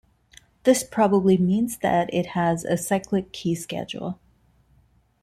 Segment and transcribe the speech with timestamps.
[0.63, 4.17] This probably means that it has a cyclic key schedule.